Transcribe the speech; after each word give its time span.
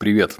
Привет! 0.00 0.38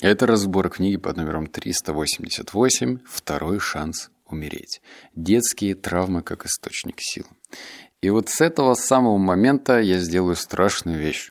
Это 0.00 0.26
разбор 0.26 0.68
книги 0.68 0.96
под 0.96 1.16
номером 1.16 1.46
388 1.46 2.98
«Второй 3.06 3.60
шанс 3.60 4.10
умереть. 4.26 4.82
Детские 5.14 5.76
травмы 5.76 6.22
как 6.22 6.44
источник 6.44 6.96
сил». 6.98 7.24
И 8.02 8.10
вот 8.10 8.28
с 8.28 8.40
этого 8.40 8.74
самого 8.74 9.16
момента 9.16 9.78
я 9.78 10.00
сделаю 10.00 10.34
страшную 10.34 10.98
вещь. 10.98 11.30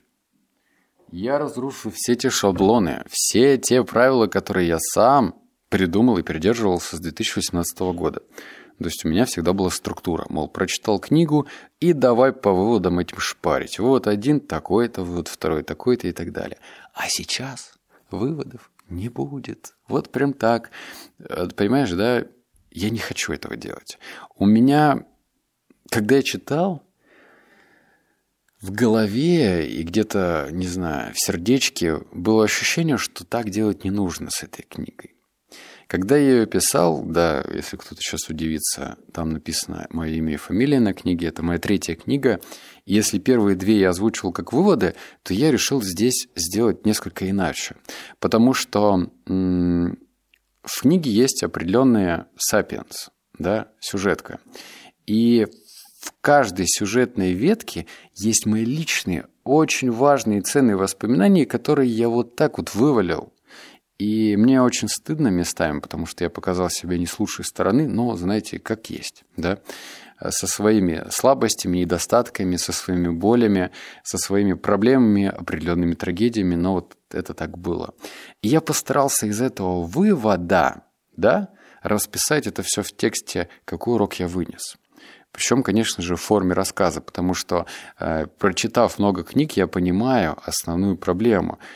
Я 1.11 1.37
разрушу 1.37 1.91
все 1.91 2.15
те 2.15 2.29
шаблоны, 2.29 3.03
все 3.09 3.57
те 3.57 3.83
правила, 3.83 4.27
которые 4.27 4.69
я 4.69 4.77
сам 4.79 5.35
придумал 5.69 6.17
и 6.17 6.23
придерживался 6.23 6.97
с 6.97 6.99
2018 6.99 7.79
года. 7.79 8.21
То 8.79 8.85
есть 8.85 9.03
у 9.03 9.09
меня 9.09 9.25
всегда 9.25 9.53
была 9.53 9.69
структура, 9.69 10.25
мол, 10.29 10.47
прочитал 10.47 10.99
книгу 10.99 11.47
и 11.81 11.91
давай 11.91 12.31
по 12.31 12.53
выводам 12.53 12.99
этим 12.99 13.19
шпарить. 13.19 13.77
Вот 13.77 14.07
один 14.07 14.39
такой-то, 14.39 15.03
вот 15.03 15.27
второй 15.27 15.63
такой-то 15.63 16.07
и 16.07 16.13
так 16.13 16.31
далее. 16.31 16.57
А 16.93 17.09
сейчас 17.09 17.73
выводов 18.09 18.71
не 18.89 19.09
будет. 19.09 19.75
Вот 19.87 20.09
прям 20.09 20.33
так. 20.33 20.71
Э, 21.19 21.47
понимаешь, 21.47 21.91
да? 21.91 22.25
Я 22.71 22.89
не 22.89 22.99
хочу 22.99 23.33
этого 23.33 23.57
делать. 23.57 23.97
У 24.35 24.45
меня, 24.45 25.05
когда 25.89 26.15
я 26.15 26.23
читал, 26.23 26.83
в 28.61 28.71
голове 28.71 29.69
и 29.69 29.83
где-то, 29.83 30.49
не 30.51 30.67
знаю, 30.67 31.13
в 31.13 31.19
сердечке 31.19 31.97
было 32.13 32.43
ощущение, 32.45 32.97
что 32.97 33.25
так 33.25 33.49
делать 33.49 33.83
не 33.83 33.91
нужно 33.91 34.29
с 34.29 34.43
этой 34.43 34.63
книгой. 34.63 35.15
Когда 35.89 36.17
я 36.17 36.41
ее 36.41 36.45
писал, 36.45 37.01
да, 37.01 37.43
если 37.51 37.75
кто-то 37.75 37.99
сейчас 37.99 38.29
удивится, 38.29 38.99
там 39.11 39.31
написано 39.31 39.87
мое 39.89 40.11
имя 40.11 40.35
и 40.35 40.37
фамилия 40.37 40.79
на 40.79 40.93
книге, 40.93 41.25
это 41.29 41.41
моя 41.41 41.57
третья 41.57 41.95
книга. 41.95 42.39
И 42.85 42.93
если 42.93 43.17
первые 43.17 43.55
две 43.55 43.79
я 43.79 43.89
озвучивал 43.89 44.31
как 44.31 44.53
выводы, 44.53 44.93
то 45.23 45.33
я 45.33 45.51
решил 45.51 45.81
здесь 45.81 46.27
сделать 46.35 46.85
несколько 46.85 47.27
иначе. 47.27 47.75
Потому 48.19 48.53
что 48.53 49.09
м- 49.25 49.97
в 50.61 50.81
книге 50.81 51.09
есть 51.09 51.41
определенные 51.41 52.27
сапиенс, 52.37 53.09
да, 53.39 53.69
сюжетка. 53.79 54.39
И 55.07 55.47
в 56.01 56.13
каждой 56.21 56.67
сюжетной 56.67 57.33
ветке 57.33 57.87
есть 58.13 58.45
мои 58.45 58.63
личные, 58.63 59.25
очень 59.43 59.89
важные 59.89 60.37
и 60.37 60.43
ценные 60.43 60.75
воспоминания, 60.75 61.47
которые 61.47 61.89
я 61.89 62.09
вот 62.09 62.35
так 62.35 62.59
вот 62.59 62.75
вывалил 62.75 63.33
и 63.99 64.37
мне 64.37 64.61
очень 64.61 64.87
стыдно 64.87 65.27
местами, 65.27 65.81
потому 65.81 66.05
что 66.05 66.23
я 66.23 66.29
показал 66.29 66.69
себя 66.69 66.97
не 66.97 67.05
с 67.05 67.19
лучшей 67.19 67.43
стороны, 67.43 67.87
но, 67.87 68.15
знаете, 68.15 68.57
как 68.57 68.89
есть, 68.89 69.25
да, 69.35 69.59
со 70.29 70.47
своими 70.47 71.05
слабостями, 71.11 71.79
недостатками, 71.79 72.55
со 72.55 72.71
своими 72.71 73.09
болями, 73.09 73.71
со 74.03 74.17
своими 74.17 74.53
проблемами, 74.53 75.27
определенными 75.27 75.95
трагедиями, 75.95 76.55
но 76.55 76.75
вот 76.75 76.95
это 77.11 77.33
так 77.33 77.57
было. 77.57 77.93
И 78.41 78.47
я 78.47 78.61
постарался 78.61 79.27
из 79.27 79.41
этого 79.41 79.83
вывода, 79.83 80.83
да, 81.15 81.49
расписать 81.83 82.47
это 82.47 82.63
все 82.63 82.83
в 82.83 82.93
тексте, 82.93 83.49
какой 83.65 83.95
урок 83.95 84.15
я 84.15 84.27
вынес. 84.27 84.77
Причем, 85.31 85.61
конечно 85.61 86.01
же, 86.01 86.15
в 86.15 86.21
форме 86.21 86.53
рассказа, 86.53 87.01
потому 87.01 87.33
что, 87.33 87.65
э, 87.99 88.27
прочитав 88.27 88.97
много 88.97 89.23
книг, 89.23 89.53
я 89.57 89.67
понимаю 89.67 90.37
основную 90.45 90.95
проблему– 90.95 91.59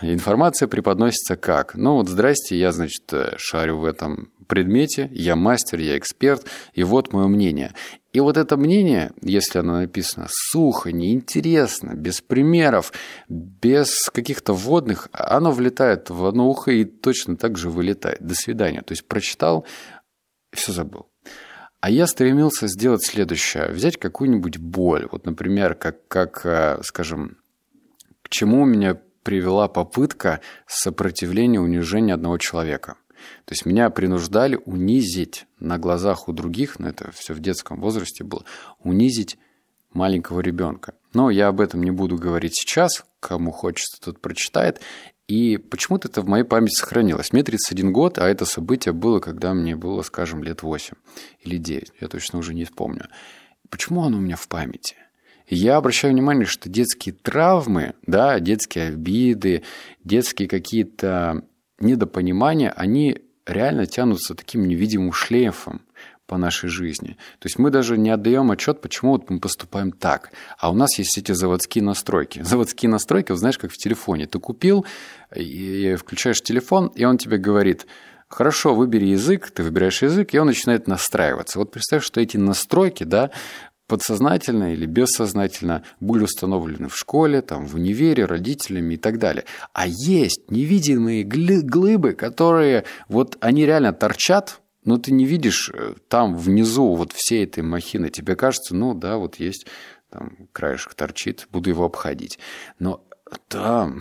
Информация 0.00 0.68
преподносится 0.68 1.36
как? 1.36 1.74
Ну 1.74 1.94
вот, 1.96 2.08
здрасте, 2.08 2.58
я, 2.58 2.72
значит, 2.72 3.12
э, 3.12 3.34
шарю 3.36 3.78
в 3.78 3.84
этом 3.84 4.32
предмете, 4.46 5.08
я 5.12 5.36
мастер, 5.36 5.78
я 5.80 5.98
эксперт, 5.98 6.46
и 6.72 6.82
вот 6.84 7.12
мое 7.12 7.26
мнение. 7.26 7.74
И 8.12 8.20
вот 8.20 8.36
это 8.36 8.56
мнение, 8.56 9.12
если 9.22 9.58
оно 9.58 9.80
написано 9.80 10.26
сухо, 10.28 10.92
неинтересно, 10.92 11.94
без 11.94 12.20
примеров, 12.20 12.92
без 13.28 14.10
каких-то 14.10 14.52
вводных, 14.52 15.08
оно 15.12 15.50
влетает 15.50 16.10
в 16.10 16.24
одно 16.26 16.48
ухо 16.48 16.72
и 16.72 16.84
точно 16.84 17.36
так 17.36 17.56
же 17.56 17.70
вылетает. 17.70 18.22
До 18.22 18.34
свидания. 18.34 18.82
То 18.82 18.92
есть 18.92 19.06
прочитал, 19.06 19.66
все 20.52 20.72
забыл. 20.72 21.08
А 21.80 21.90
я 21.90 22.06
стремился 22.06 22.68
сделать 22.68 23.04
следующее. 23.04 23.68
Взять 23.68 23.96
какую-нибудь 23.96 24.58
боль. 24.58 25.08
Вот, 25.10 25.24
например, 25.24 25.74
как, 25.74 26.06
как 26.06 26.42
э, 26.44 26.78
скажем, 26.82 27.38
к 28.22 28.28
чему 28.28 28.62
у 28.62 28.66
меня 28.66 29.00
привела 29.22 29.68
попытка 29.68 30.40
сопротивления 30.66 31.60
унижения 31.60 32.14
одного 32.14 32.38
человека. 32.38 32.96
То 33.44 33.52
есть 33.52 33.66
меня 33.66 33.90
принуждали 33.90 34.58
унизить 34.64 35.46
на 35.60 35.78
глазах 35.78 36.28
у 36.28 36.32
других, 36.32 36.78
но 36.78 36.88
это 36.88 37.12
все 37.12 37.34
в 37.34 37.40
детском 37.40 37.80
возрасте 37.80 38.24
было, 38.24 38.44
унизить 38.80 39.38
маленького 39.92 40.40
ребенка. 40.40 40.94
Но 41.12 41.30
я 41.30 41.48
об 41.48 41.60
этом 41.60 41.82
не 41.82 41.90
буду 41.90 42.16
говорить 42.16 42.54
сейчас, 42.54 43.04
кому 43.20 43.52
хочется, 43.52 44.00
тот 44.00 44.20
прочитает. 44.20 44.80
И 45.28 45.56
почему-то 45.56 46.08
это 46.08 46.22
в 46.22 46.26
моей 46.26 46.44
памяти 46.44 46.74
сохранилось. 46.74 47.32
Мне 47.32 47.42
31 47.42 47.92
год, 47.92 48.18
а 48.18 48.28
это 48.28 48.44
событие 48.44 48.92
было, 48.92 49.20
когда 49.20 49.54
мне 49.54 49.76
было, 49.76 50.02
скажем, 50.02 50.42
лет 50.42 50.62
8 50.62 50.94
или 51.40 51.58
9. 51.58 51.92
Я 52.00 52.08
точно 52.08 52.38
уже 52.38 52.54
не 52.54 52.64
вспомню. 52.64 53.06
Почему 53.70 54.02
оно 54.04 54.18
у 54.18 54.20
меня 54.20 54.36
в 54.36 54.48
памяти? 54.48 54.96
Я 55.48 55.76
обращаю 55.76 56.12
внимание, 56.12 56.46
что 56.46 56.68
детские 56.68 57.14
травмы, 57.14 57.94
да, 58.06 58.38
детские 58.40 58.88
обиды, 58.88 59.62
детские 60.04 60.48
какие-то 60.48 61.44
недопонимания, 61.80 62.70
они 62.70 63.18
реально 63.46 63.86
тянутся 63.86 64.34
таким 64.34 64.66
невидимым 64.66 65.12
шлейфом 65.12 65.82
по 66.26 66.38
нашей 66.38 66.70
жизни. 66.70 67.18
То 67.40 67.46
есть 67.46 67.58
мы 67.58 67.70
даже 67.70 67.98
не 67.98 68.08
отдаем 68.08 68.50
отчет, 68.50 68.80
почему 68.80 69.12
вот 69.12 69.28
мы 69.28 69.40
поступаем 69.40 69.92
так. 69.92 70.30
А 70.58 70.70
у 70.70 70.74
нас 70.74 70.98
есть 70.98 71.18
эти 71.18 71.32
заводские 71.32 71.84
настройки. 71.84 72.40
Заводские 72.42 72.90
настройки, 72.90 73.32
вот 73.32 73.38
знаешь, 73.38 73.58
как 73.58 73.70
в 73.70 73.76
телефоне. 73.76 74.26
Ты 74.26 74.38
купил, 74.38 74.86
и 75.34 75.96
включаешь 75.98 76.40
телефон, 76.40 76.86
и 76.94 77.04
он 77.04 77.18
тебе 77.18 77.36
говорит, 77.36 77.86
Хорошо, 78.32 78.74
выбери 78.74 79.08
язык, 79.08 79.50
ты 79.50 79.62
выбираешь 79.62 80.00
язык, 80.00 80.32
и 80.32 80.38
он 80.38 80.46
начинает 80.46 80.86
настраиваться. 80.86 81.58
Вот 81.58 81.70
представь, 81.70 82.02
что 82.02 82.18
эти 82.18 82.38
настройки, 82.38 83.04
да, 83.04 83.30
подсознательно 83.92 84.72
или 84.72 84.86
бессознательно 84.86 85.84
были 86.00 86.24
установлены 86.24 86.88
в 86.88 86.96
школе, 86.96 87.42
там, 87.42 87.66
в 87.66 87.74
универе, 87.74 88.24
родителями 88.24 88.94
и 88.94 88.96
так 88.96 89.18
далее. 89.18 89.44
А 89.74 89.86
есть 89.86 90.50
невидимые 90.50 91.24
глыбы, 91.24 92.14
которые 92.14 92.86
вот 93.08 93.36
они 93.42 93.66
реально 93.66 93.92
торчат, 93.92 94.62
но 94.86 94.96
ты 94.96 95.12
не 95.12 95.26
видишь 95.26 95.70
э, 95.74 95.92
там 96.08 96.38
внизу 96.38 96.94
вот 96.94 97.12
всей 97.12 97.44
этой 97.44 97.62
махины. 97.62 98.08
Тебе 98.08 98.34
кажется, 98.34 98.74
ну 98.74 98.94
да, 98.94 99.18
вот 99.18 99.34
есть 99.34 99.66
там 100.08 100.48
краешек 100.52 100.94
торчит, 100.94 101.46
буду 101.52 101.68
его 101.68 101.84
обходить. 101.84 102.38
Но 102.78 103.04
там 103.48 104.00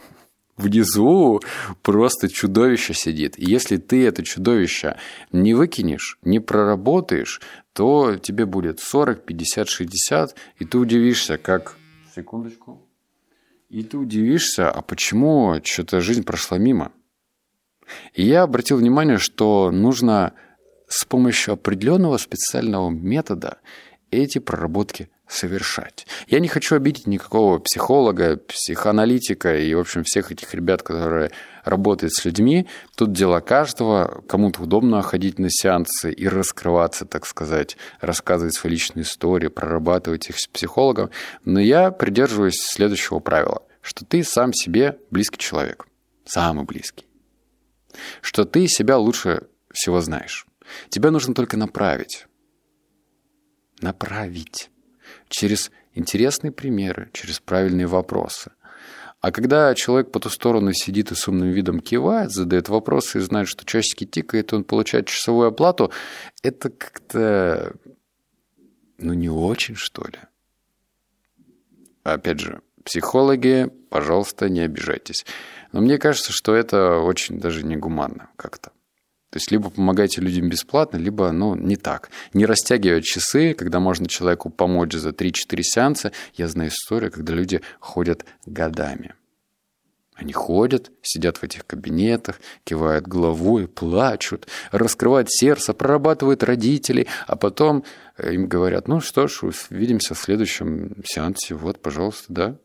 внизу 0.58 1.40
просто 1.80 2.28
чудовище 2.28 2.92
сидит. 2.92 3.38
И 3.38 3.50
если 3.50 3.78
ты 3.78 4.06
это 4.06 4.22
чудовище 4.22 4.98
не 5.32 5.54
выкинешь, 5.54 6.18
не 6.20 6.40
проработаешь, 6.40 7.40
то 7.80 8.18
тебе 8.18 8.44
будет 8.44 8.78
40, 8.78 9.24
50, 9.24 9.66
60, 9.66 10.36
и 10.58 10.66
ты 10.66 10.76
удивишься, 10.76 11.38
как... 11.38 11.78
Секундочку. 12.14 12.86
И 13.70 13.82
ты 13.82 13.96
удивишься, 13.96 14.70
а 14.70 14.82
почему 14.82 15.58
что-то 15.64 16.02
жизнь 16.02 16.22
прошла 16.22 16.58
мимо? 16.58 16.92
И 18.12 18.22
я 18.22 18.42
обратил 18.42 18.76
внимание, 18.76 19.16
что 19.16 19.70
нужно 19.70 20.34
с 20.88 21.06
помощью 21.06 21.54
определенного 21.54 22.18
специального 22.18 22.90
метода 22.90 23.60
эти 24.10 24.40
проработки 24.40 25.08
совершать. 25.30 26.06
Я 26.26 26.40
не 26.40 26.48
хочу 26.48 26.74
обидеть 26.74 27.06
никакого 27.06 27.58
психолога, 27.58 28.36
психоаналитика 28.36 29.56
и, 29.56 29.72
в 29.74 29.78
общем, 29.78 30.02
всех 30.04 30.32
этих 30.32 30.52
ребят, 30.54 30.82
которые 30.82 31.30
работают 31.64 32.12
с 32.12 32.24
людьми. 32.24 32.66
Тут 32.96 33.12
дело 33.12 33.40
каждого. 33.40 34.22
Кому-то 34.28 34.62
удобно 34.62 35.02
ходить 35.02 35.38
на 35.38 35.48
сеансы 35.48 36.12
и 36.12 36.26
раскрываться, 36.26 37.04
так 37.06 37.26
сказать, 37.26 37.76
рассказывать 38.00 38.54
свои 38.54 38.72
личные 38.72 39.04
истории, 39.04 39.48
прорабатывать 39.48 40.28
их 40.28 40.38
с 40.38 40.48
психологом. 40.48 41.10
Но 41.44 41.60
я 41.60 41.92
придерживаюсь 41.92 42.60
следующего 42.60 43.20
правила, 43.20 43.62
что 43.82 44.04
ты 44.04 44.24
сам 44.24 44.52
себе 44.52 44.98
близкий 45.10 45.38
человек. 45.38 45.86
Самый 46.24 46.64
близкий. 46.64 47.06
Что 48.20 48.44
ты 48.44 48.66
себя 48.66 48.98
лучше 48.98 49.46
всего 49.72 50.00
знаешь. 50.00 50.46
Тебя 50.88 51.10
нужно 51.10 51.34
только 51.34 51.56
направить. 51.56 52.26
Направить 53.80 54.70
через 55.30 55.70
интересные 55.94 56.52
примеры, 56.52 57.08
через 57.14 57.40
правильные 57.40 57.86
вопросы. 57.86 58.50
А 59.20 59.32
когда 59.32 59.74
человек 59.74 60.12
по 60.12 60.20
ту 60.20 60.30
сторону 60.30 60.72
сидит 60.72 61.12
и 61.12 61.14
с 61.14 61.28
умным 61.28 61.50
видом 61.50 61.80
кивает, 61.80 62.30
задает 62.30 62.68
вопросы 62.68 63.18
и 63.18 63.22
знает, 63.22 63.48
что 63.48 63.64
часики 63.64 64.04
тикает, 64.04 64.52
он 64.52 64.64
получает 64.64 65.06
часовую 65.06 65.48
оплату, 65.48 65.92
это 66.42 66.70
как-то, 66.70 67.74
ну, 68.98 69.12
не 69.12 69.28
очень, 69.28 69.76
что 69.76 70.04
ли. 70.04 70.18
Опять 72.02 72.40
же, 72.40 72.62
психологи, 72.82 73.70
пожалуйста, 73.90 74.48
не 74.48 74.60
обижайтесь. 74.60 75.26
Но 75.72 75.82
мне 75.82 75.98
кажется, 75.98 76.32
что 76.32 76.54
это 76.54 76.98
очень 76.98 77.38
даже 77.38 77.62
негуманно 77.62 78.30
как-то. 78.36 78.72
То 79.30 79.36
есть 79.36 79.50
либо 79.52 79.70
помогайте 79.70 80.20
людям 80.20 80.48
бесплатно, 80.48 80.96
либо 80.96 81.30
ну, 81.30 81.54
не 81.54 81.76
так. 81.76 82.10
Не 82.34 82.46
растягивать 82.46 83.04
часы, 83.04 83.54
когда 83.54 83.78
можно 83.78 84.06
человеку 84.08 84.50
помочь 84.50 84.92
за 84.92 85.10
3-4 85.10 85.62
сеанса. 85.62 86.12
Я 86.34 86.48
знаю 86.48 86.70
историю, 86.70 87.12
когда 87.12 87.32
люди 87.32 87.60
ходят 87.78 88.24
годами. 88.44 89.14
Они 90.16 90.32
ходят, 90.32 90.90
сидят 91.00 91.38
в 91.38 91.44
этих 91.44 91.64
кабинетах, 91.64 92.40
кивают 92.64 93.06
головой, 93.06 93.68
плачут, 93.68 94.48
раскрывают 94.70 95.30
сердце, 95.30 95.72
прорабатывают 95.72 96.42
родителей, 96.42 97.06
а 97.26 97.36
потом 97.36 97.84
им 98.22 98.46
говорят, 98.46 98.86
ну 98.86 99.00
что 99.00 99.28
ж, 99.28 99.42
увидимся 99.42 100.14
в 100.14 100.18
следующем 100.18 101.02
сеансе, 101.06 101.54
вот, 101.54 101.80
пожалуйста, 101.80 102.26
да, 102.28 102.56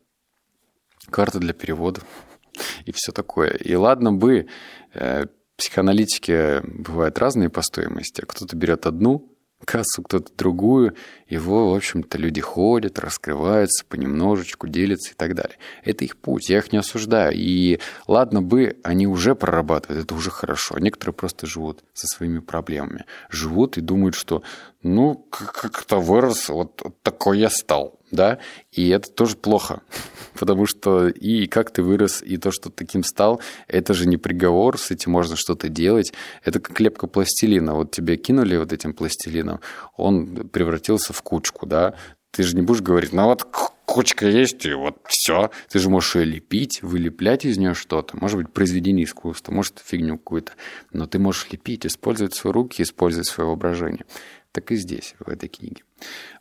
карта 1.10 1.40
для 1.40 1.54
перевода 1.54 2.02
и 2.86 2.92
все 2.92 3.14
такое. 3.14 3.52
И 3.52 3.74
ладно 3.76 4.12
бы, 4.12 4.48
э, 4.94 5.28
психоаналитики 5.58 6.62
бывают 6.64 7.18
разные 7.20 7.50
по 7.50 7.62
стоимости, 7.62 8.22
кто-то 8.22 8.56
берет 8.56 8.86
одну, 8.86 9.36
кассу, 9.66 10.04
кто-то 10.04 10.32
другую. 10.38 10.96
Его, 11.28 11.72
в 11.72 11.76
общем-то, 11.76 12.18
люди 12.18 12.40
ходят, 12.42 13.00
раскрываются 13.00 13.84
понемножечку, 13.86 14.68
делятся 14.68 15.12
и 15.12 15.16
так 15.16 15.34
далее. 15.34 15.58
Это 15.84 16.06
их 16.06 16.18
путь, 16.18 16.50
я 16.50 16.60
их 16.60 16.72
не 16.72 16.78
осуждаю. 16.78 17.34
И 17.36 17.80
ладно 18.08 18.42
бы, 18.42 18.78
они 18.84 19.08
уже 19.08 19.36
прорабатывают, 19.36 20.06
это 20.06 20.14
уже 20.14 20.30
хорошо. 20.30 20.78
Некоторые 20.78 21.14
просто 21.14 21.48
живут 21.48 21.84
со 21.94 22.08
своими 22.08 22.40
проблемами. 22.40 23.06
Живут 23.30 23.78
и 23.78 23.82
думают, 23.82 24.16
что 24.16 24.44
ну, 24.84 25.16
как-то 25.32 26.00
вырос, 26.00 26.50
вот 26.50 26.82
такой 27.02 27.40
я 27.40 27.50
стал, 27.50 28.00
да, 28.16 28.40
и 28.72 28.90
это 28.90 29.12
тоже 29.12 29.36
плохо, 29.36 29.82
потому 30.40 30.66
что 30.66 31.08
и 31.08 31.48
как 31.48 31.72
ты 31.72 31.84
вырос, 31.84 32.22
и 32.24 32.38
то, 32.38 32.52
что 32.52 32.70
таким 32.70 33.04
стал, 33.04 33.42
это 33.68 33.94
же 33.94 34.08
не 34.08 34.18
приговор, 34.18 34.80
с 34.80 34.92
этим 34.92 35.12
можно 35.12 35.36
что-то 35.36 35.70
делать, 35.70 36.14
это 36.44 36.60
как 36.60 36.80
лепка 36.80 37.08
пластилина, 37.08 37.76
вот 37.76 37.92
тебе 37.92 38.18
кинули 38.18 38.58
вот 38.58 38.74
этим 38.74 38.94
пластилином, 38.94 39.60
он 39.98 40.50
превратился 40.50 41.14
в 41.14 41.22
кучку, 41.22 41.66
да, 41.66 41.96
ты 42.32 42.44
же 42.44 42.56
не 42.56 42.62
будешь 42.62 42.82
говорить, 42.82 43.14
ну 43.14 43.26
вот 43.26 43.44
кучка 43.86 44.28
есть, 44.28 44.66
и 44.66 44.74
вот 44.74 44.98
все. 45.08 45.52
Ты 45.70 45.80
же 45.80 45.90
можешь 45.90 46.16
ее 46.16 46.26
лепить, 46.26 46.82
вылеплять 46.82 47.46
из 47.46 47.58
нее 47.58 47.74
что-то. 47.74 48.18
Может 48.18 48.38
быть, 48.38 48.52
произведение 48.52 49.06
искусства, 49.06 49.54
может, 49.54 49.80
фигню 49.80 50.18
какую-то. 50.18 50.52
Но 50.92 51.08
ты 51.08 51.18
можешь 51.18 51.48
лепить, 51.52 51.86
использовать 51.86 52.34
свои 52.34 52.52
руки, 52.52 52.82
использовать 52.82 53.28
свое 53.28 53.48
воображение 53.48 54.06
так 54.56 54.72
и 54.72 54.76
здесь, 54.76 55.14
в 55.20 55.30
этой 55.30 55.50
книге. 55.50 55.84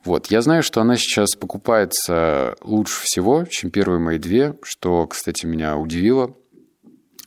Вот, 0.04 0.28
я 0.28 0.40
знаю, 0.40 0.62
что 0.62 0.80
она 0.80 0.96
сейчас 0.96 1.34
покупается 1.34 2.56
лучше 2.62 3.02
всего, 3.02 3.44
чем 3.44 3.70
первые 3.70 4.00
мои 4.00 4.16
две, 4.18 4.56
что, 4.62 5.06
кстати, 5.06 5.44
меня 5.46 5.76
удивило, 5.76 6.34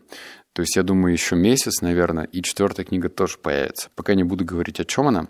То 0.52 0.62
есть, 0.62 0.76
я 0.76 0.84
думаю, 0.84 1.12
еще 1.12 1.34
месяц, 1.34 1.80
наверное, 1.80 2.26
и 2.26 2.40
четвертая 2.40 2.86
книга 2.86 3.08
тоже 3.08 3.38
появится. 3.38 3.90
Пока 3.96 4.14
не 4.14 4.22
буду 4.22 4.44
говорить, 4.44 4.78
о 4.78 4.84
чем 4.84 5.08
она, 5.08 5.26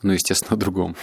но, 0.00 0.12
естественно, 0.12 0.54
о 0.54 0.60
другом. 0.60 0.94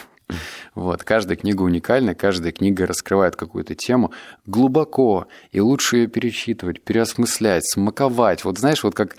Вот. 0.75 1.03
Каждая 1.03 1.37
книга 1.37 1.61
уникальна, 1.61 2.13
каждая 2.13 2.51
книга 2.51 2.85
раскрывает 2.85 3.35
какую-то 3.35 3.75
тему 3.75 4.11
глубоко, 4.45 5.27
и 5.51 5.59
лучше 5.59 5.97
ее 5.97 6.07
перечитывать, 6.07 6.81
переосмыслять, 6.83 7.65
смаковать. 7.65 8.43
Вот 8.43 8.57
знаешь, 8.57 8.83
вот 8.83 8.93
как, 8.93 9.17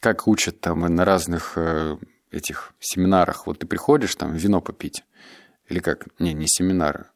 как 0.00 0.28
учат 0.28 0.60
там 0.60 0.80
на 0.80 1.04
разных 1.04 1.52
э, 1.56 1.96
этих 2.30 2.72
семинарах. 2.80 3.46
Вот 3.46 3.58
ты 3.58 3.66
приходишь 3.66 4.14
там 4.14 4.34
вино 4.34 4.60
попить, 4.60 5.04
или 5.68 5.80
как, 5.80 6.06
не, 6.18 6.32
не 6.32 6.46
семинары, 6.46 7.06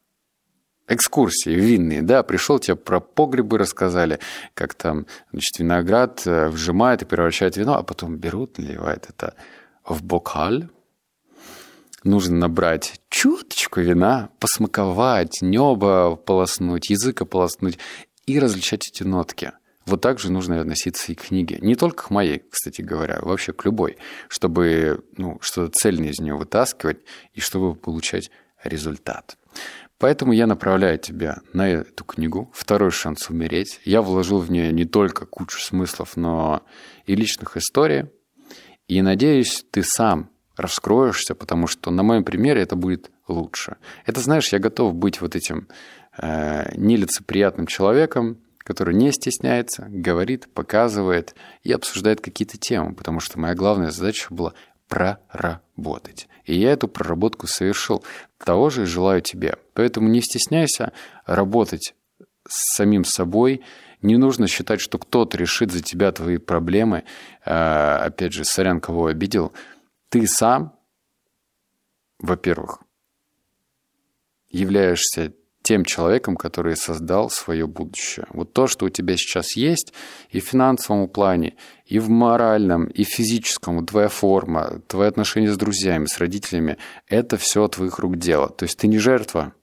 экскурсии 0.87 1.51
винные, 1.51 2.01
да, 2.01 2.23
пришел, 2.23 2.59
тебе 2.59 2.75
про 2.75 2.99
погребы 2.99 3.57
рассказали, 3.57 4.19
как 4.53 4.73
там, 4.73 5.05
значит, 5.31 5.59
виноград 5.59 6.21
э, 6.25 6.49
вжимает 6.49 7.01
и 7.01 7.05
превращает 7.05 7.55
вино, 7.57 7.75
а 7.77 7.83
потом 7.83 8.17
берут, 8.17 8.57
наливают 8.57 9.05
это 9.09 9.35
в 9.85 10.03
бокаль, 10.03 10.69
нужно 12.03 12.35
набрать 12.37 13.01
чуточку 13.09 13.81
вина, 13.81 14.29
посмаковать, 14.39 15.41
небо 15.41 16.15
полоснуть, 16.15 16.89
язык 16.89 17.21
ополоснуть 17.21 17.77
и 18.25 18.39
различать 18.39 18.87
эти 18.87 19.03
нотки. 19.03 19.53
Вот 19.85 20.01
так 20.01 20.19
же 20.19 20.31
нужно 20.31 20.61
относиться 20.61 21.11
и 21.11 21.15
к 21.15 21.23
книге. 21.23 21.57
Не 21.61 21.75
только 21.75 22.03
к 22.03 22.09
моей, 22.11 22.43
кстати 22.49 22.81
говоря, 22.81 23.19
вообще 23.21 23.51
к 23.51 23.65
любой, 23.65 23.97
чтобы 24.27 25.03
ну, 25.17 25.39
что-то 25.41 25.71
цельное 25.71 26.09
из 26.09 26.19
нее 26.19 26.35
вытаскивать 26.35 26.99
и 27.33 27.39
чтобы 27.39 27.75
получать 27.75 28.29
результат. 28.63 29.37
Поэтому 29.97 30.33
я 30.33 30.47
направляю 30.47 30.97
тебя 30.97 31.41
на 31.53 31.69
эту 31.69 32.03
книгу 32.03 32.51
«Второй 32.53 32.91
шанс 32.91 33.29
умереть». 33.29 33.79
Я 33.85 34.01
вложил 34.01 34.39
в 34.39 34.49
нее 34.49 34.71
не 34.71 34.85
только 34.85 35.25
кучу 35.25 35.59
смыслов, 35.59 36.15
но 36.15 36.63
и 37.05 37.15
личных 37.15 37.57
историй. 37.57 38.05
И 38.87 39.01
надеюсь, 39.01 39.63
ты 39.71 39.83
сам 39.83 40.31
раскроешься, 40.61 41.35
потому 41.35 41.67
что 41.67 41.91
на 41.91 42.03
моем 42.03 42.23
примере 42.23 42.61
это 42.61 42.75
будет 42.75 43.11
лучше. 43.27 43.77
Это, 44.05 44.21
знаешь, 44.21 44.53
я 44.53 44.59
готов 44.59 44.93
быть 44.93 45.21
вот 45.21 45.35
этим 45.35 45.67
э, 46.17 46.71
нелицеприятным 46.75 47.67
человеком, 47.67 48.37
который 48.59 48.95
не 48.95 49.11
стесняется, 49.11 49.87
говорит, 49.89 50.47
показывает 50.53 51.35
и 51.63 51.71
обсуждает 51.71 52.21
какие-то 52.21 52.57
темы, 52.57 52.93
потому 52.93 53.19
что 53.19 53.39
моя 53.39 53.55
главная 53.55 53.91
задача 53.91 54.27
была 54.29 54.53
проработать. 54.87 56.27
И 56.45 56.55
я 56.55 56.71
эту 56.71 56.87
проработку 56.87 57.47
совершил. 57.47 58.03
Того 58.37 58.69
же 58.69 58.83
и 58.83 58.85
желаю 58.85 59.21
тебе. 59.21 59.55
Поэтому 59.73 60.09
не 60.09 60.21
стесняйся 60.21 60.91
работать 61.25 61.95
с 62.47 62.75
самим 62.75 63.05
собой. 63.05 63.61
Не 64.01 64.17
нужно 64.17 64.47
считать, 64.47 64.81
что 64.81 64.97
кто-то 64.97 65.37
решит 65.37 65.71
за 65.71 65.81
тебя 65.81 66.11
твои 66.11 66.37
проблемы. 66.37 67.03
Э, 67.45 67.97
опять 67.97 68.33
же, 68.33 68.43
сорян, 68.43 68.79
кого 68.79 69.07
обидел– 69.07 69.53
ты 70.11 70.27
сам, 70.27 70.77
во-первых, 72.19 72.79
являешься 74.49 75.33
тем 75.61 75.85
человеком, 75.85 76.35
который 76.35 76.75
создал 76.75 77.29
свое 77.29 77.65
будущее. 77.65 78.25
Вот 78.31 78.51
то, 78.51 78.67
что 78.67 78.87
у 78.87 78.89
тебя 78.89 79.15
сейчас 79.15 79.55
есть 79.55 79.93
и 80.29 80.41
в 80.41 80.43
финансовом 80.43 81.07
плане, 81.07 81.55
и 81.85 81.97
в 81.99 82.09
моральном, 82.09 82.87
и 82.87 83.05
в 83.05 83.07
физическом, 83.07 83.85
твоя 83.85 84.09
форма, 84.09 84.81
твои 84.87 85.07
отношения 85.07 85.49
с 85.51 85.57
друзьями, 85.57 86.07
с 86.07 86.17
родителями, 86.17 86.77
это 87.07 87.37
все 87.37 87.65
твоих 87.69 87.97
рук 87.99 88.17
дело. 88.17 88.49
То 88.49 88.63
есть 88.63 88.77
ты 88.79 88.87
не 88.87 88.97
жертва, 88.97 89.53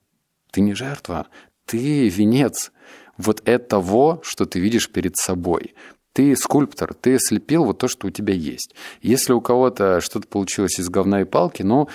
ты 0.51 0.63
не 0.63 0.73
жертва, 0.73 1.27
ты 1.67 2.09
венец 2.09 2.73
вот 3.19 3.47
этого, 3.47 4.21
что 4.23 4.47
ты 4.47 4.61
видишь 4.61 4.91
перед 4.91 5.17
собой. 5.17 5.75
Ты 6.19 6.35
скульптор, 6.35 6.95
ты 6.95 7.17
слепил 7.21 7.65
вот 7.65 7.79
то, 7.79 7.87
что 7.87 8.09
у 8.09 8.11
тебя 8.11 8.35
есть. 8.35 8.75
Если 9.03 9.33
у 9.33 9.41
кого-то 9.41 10.01
что-то 10.01 10.27
получилось 10.27 10.81
из 10.81 10.89
говна 10.89 11.21
и 11.21 11.25
палки, 11.25 11.63
ну, 11.63 11.89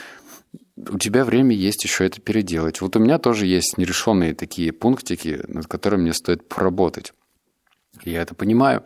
у 0.77 0.97
тебя 0.97 1.25
время 1.25 1.53
есть 1.53 1.83
еще 1.83 2.05
это 2.05 2.21
переделать. 2.21 2.79
Вот 2.79 2.95
у 2.95 2.99
меня 2.99 3.19
тоже 3.19 3.47
есть 3.47 3.77
нерешенные 3.77 4.33
такие 4.33 4.71
пунктики, 4.71 5.41
над 5.49 5.67
которыми 5.67 6.03
мне 6.03 6.13
стоит 6.13 6.47
поработать. 6.47 7.11
Я 8.05 8.21
это 8.21 8.33
понимаю. 8.33 8.83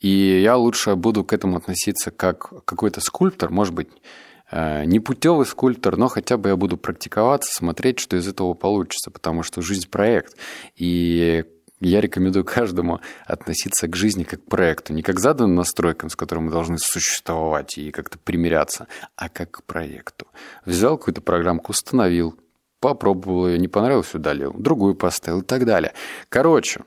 И 0.00 0.40
я 0.42 0.56
лучше 0.56 0.96
буду 0.96 1.22
к 1.22 1.32
этому 1.34 1.58
относиться 1.58 2.10
как 2.10 2.64
какой-то 2.64 3.00
скульптор, 3.00 3.50
может 3.50 3.72
быть, 3.72 3.90
э, 4.50 4.84
не 4.86 4.98
путевый 4.98 5.46
скульптор, 5.46 5.98
но 5.98 6.08
хотя 6.08 6.36
бы 6.36 6.48
я 6.48 6.56
буду 6.56 6.76
практиковаться, 6.76 7.52
смотреть, 7.52 8.00
что 8.00 8.16
из 8.16 8.26
этого 8.26 8.54
получится, 8.54 9.12
потому 9.12 9.44
что 9.44 9.62
жизнь 9.62 9.88
проект. 9.88 10.36
И 10.74 11.44
я 11.80 12.00
рекомендую 12.00 12.44
каждому 12.44 13.00
относиться 13.26 13.88
к 13.88 13.96
жизни 13.96 14.24
как 14.24 14.44
к 14.44 14.48
проекту, 14.48 14.92
не 14.92 15.02
как 15.02 15.16
к 15.16 15.20
заданным 15.20 15.56
настройкам, 15.56 16.10
с 16.10 16.16
которыми 16.16 16.46
мы 16.46 16.52
должны 16.52 16.78
существовать 16.78 17.78
и 17.78 17.90
как-то 17.90 18.18
примиряться, 18.18 18.86
а 19.16 19.28
как 19.28 19.50
к 19.50 19.62
проекту. 19.64 20.26
Взял 20.64 20.98
какую-то 20.98 21.22
программку, 21.22 21.72
установил, 21.72 22.38
попробовал 22.80 23.48
ее, 23.48 23.58
не 23.58 23.68
понравилось, 23.68 24.14
удалил, 24.14 24.52
другую 24.52 24.94
поставил 24.94 25.40
и 25.40 25.44
так 25.44 25.64
далее. 25.64 25.94
Короче, 26.28 26.84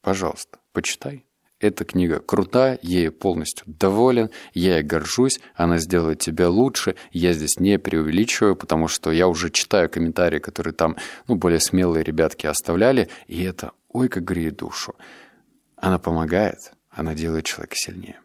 пожалуйста, 0.00 0.58
почитай, 0.72 1.24
эта 1.60 1.84
книга 1.84 2.20
крутая, 2.20 2.78
я 2.82 3.00
ей 3.00 3.10
полностью 3.10 3.64
доволен, 3.66 4.30
я 4.54 4.76
ей 4.76 4.82
горжусь, 4.82 5.40
она 5.54 5.78
сделает 5.78 6.18
тебя 6.18 6.48
лучше. 6.48 6.96
Я 7.12 7.34
здесь 7.34 7.60
не 7.60 7.78
преувеличиваю, 7.78 8.56
потому 8.56 8.88
что 8.88 9.12
я 9.12 9.28
уже 9.28 9.50
читаю 9.50 9.90
комментарии, 9.90 10.38
которые 10.38 10.72
там, 10.72 10.96
ну, 11.28 11.36
более 11.36 11.60
смелые 11.60 12.02
ребятки 12.02 12.46
оставляли, 12.46 13.08
и 13.26 13.42
это, 13.42 13.72
ой, 13.88 14.08
как 14.08 14.24
греет 14.24 14.56
душу. 14.56 14.94
Она 15.76 15.98
помогает, 15.98 16.72
она 16.90 17.14
делает 17.14 17.44
человека 17.44 17.76
сильнее. 17.76 18.18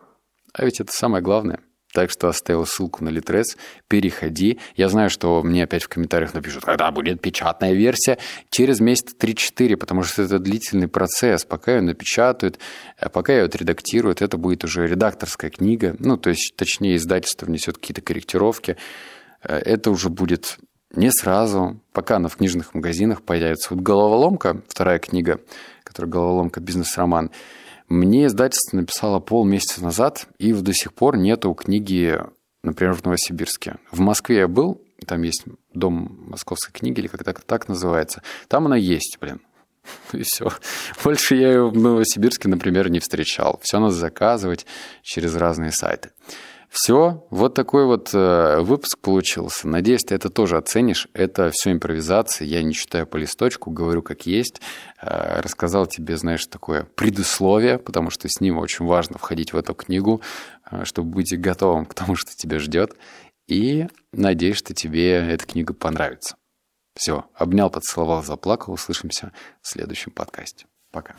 А 0.54 0.64
ведь 0.64 0.80
это 0.80 0.94
самое 0.94 1.22
главное. 1.22 1.60
Так 1.96 2.12
что 2.12 2.28
оставил 2.28 2.66
ссылку 2.66 3.06
на 3.06 3.10
Литрес. 3.10 3.56
Переходи. 3.88 4.60
Я 4.76 4.90
знаю, 4.90 5.10
что 5.10 5.42
мне 5.44 5.64
опять 5.64 5.84
в 5.84 5.88
комментариях 5.88 6.34
напишут, 6.34 6.66
когда 6.66 6.92
будет 6.92 7.22
печатная 7.22 7.72
версия. 7.72 8.18
Через 8.50 8.82
месяц 8.82 9.16
3-4, 9.18 9.78
потому 9.78 10.04
что 10.04 10.24
это 10.24 10.38
длительный 10.40 10.90
процесс. 10.90 11.46
Пока 11.46 11.76
ее 11.76 11.82
напечатают, 11.82 12.60
а 13.00 13.08
пока 13.08 13.32
ее 13.32 13.44
отредактируют, 13.44 14.22
это 14.22 14.36
будет 14.36 14.66
уже 14.66 14.86
редакторская 14.86 15.50
книга. 15.50 15.96
Ну, 16.00 16.18
то 16.18 16.32
есть, 16.32 16.54
точнее, 16.58 16.98
издательство 16.98 17.46
внесет 17.46 17.78
какие-то 17.78 18.02
корректировки. 18.02 18.76
Э, 19.42 19.56
это 19.60 19.90
уже 19.90 20.10
будет 20.10 20.58
не 20.94 21.12
сразу, 21.12 21.80
пока 21.94 22.18
она 22.18 22.28
в 22.28 22.36
книжных 22.36 22.74
магазинах 22.74 23.22
появится. 23.22 23.74
Вот 23.74 23.82
«Головоломка», 23.82 24.62
вторая 24.68 25.00
книга, 25.00 25.40
которая 25.86 26.12
«Головоломка. 26.12 26.60
Бизнес-роман», 26.60 27.32
мне 27.88 28.26
издательство 28.26 28.78
написало 28.78 29.20
полмесяца 29.20 29.84
назад, 29.84 30.28
и 30.40 30.54
до 30.54 30.74
сих 30.74 30.94
пор 30.94 31.18
нету 31.18 31.54
книги, 31.54 32.20
например, 32.64 32.94
в 32.94 33.04
Новосибирске. 33.04 33.78
В 33.92 34.00
Москве 34.00 34.38
я 34.38 34.48
был, 34.48 34.82
там 35.06 35.22
есть 35.22 35.44
дом 35.74 36.26
московской 36.28 36.74
книги, 36.74 37.00
или 37.00 37.08
как-то 37.08 37.46
так 37.46 37.68
называется. 37.68 38.24
Там 38.48 38.66
она 38.66 38.76
есть, 38.76 39.18
блин. 39.20 39.42
И 40.14 40.24
все. 40.24 40.52
Больше 41.04 41.36
я 41.36 41.50
ее 41.50 41.70
в 41.70 41.78
Новосибирске, 41.78 42.48
например, 42.48 42.90
не 42.90 43.00
встречал. 43.00 43.60
Все 43.62 43.80
надо 43.80 43.94
заказывать 43.94 44.66
через 45.04 45.36
разные 45.36 45.72
сайты. 45.72 46.12
Все, 46.78 47.26
вот 47.30 47.54
такой 47.54 47.86
вот 47.86 48.10
э, 48.14 48.60
выпуск 48.60 49.00
получился. 49.00 49.66
Надеюсь, 49.66 50.04
ты 50.04 50.14
это 50.14 50.30
тоже 50.30 50.58
оценишь. 50.58 51.08
Это 51.14 51.50
все 51.54 51.72
импровизация. 51.72 52.46
Я 52.46 52.62
не 52.64 52.74
читаю 52.74 53.08
по 53.08 53.16
листочку, 53.16 53.72
говорю 53.72 54.02
как 54.02 54.26
есть. 54.26 54.60
Э, 55.02 55.40
рассказал 55.40 55.88
тебе, 55.88 56.18
знаешь, 56.18 56.46
такое 56.48 56.84
предусловие, 56.96 57.80
потому 57.80 58.10
что 58.10 58.28
с 58.28 58.42
ним 58.42 58.58
очень 58.58 58.86
важно 58.86 59.18
входить 59.18 59.54
в 59.54 59.58
эту 59.58 59.74
книгу, 59.74 60.22
э, 60.70 60.84
чтобы 60.84 61.12
быть 61.12 61.40
готовым 61.40 61.86
к 61.86 61.94
тому, 61.94 62.18
что 62.18 62.36
тебя 62.36 62.60
ждет. 62.60 62.98
И 63.48 63.88
надеюсь, 64.12 64.58
что 64.58 64.74
тебе 64.74 65.14
эта 65.14 65.46
книга 65.46 65.74
понравится. 65.74 66.36
Все, 66.94 67.24
обнял, 67.36 67.70
поцеловал, 67.70 68.22
заплакал. 68.22 68.74
Услышимся 68.74 69.32
в 69.62 69.70
следующем 69.70 70.12
подкасте. 70.12 70.66
Пока. 70.92 71.16